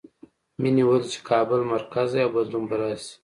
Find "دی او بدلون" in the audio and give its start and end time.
2.13-2.63